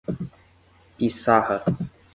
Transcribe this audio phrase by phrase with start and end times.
[0.97, 1.61] Piçarra